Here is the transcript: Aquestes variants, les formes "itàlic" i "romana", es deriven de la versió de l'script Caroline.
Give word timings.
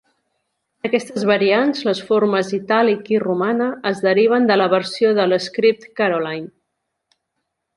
Aquestes 0.87 1.25
variants, 1.31 1.83
les 1.89 2.01
formes 2.07 2.49
"itàlic" 2.59 3.11
i 3.15 3.19
"romana", 3.25 3.67
es 3.91 4.01
deriven 4.09 4.49
de 4.53 4.59
la 4.63 4.69
versió 4.75 5.13
de 5.21 5.25
l'script 5.29 5.87
Caroline. 6.01 6.51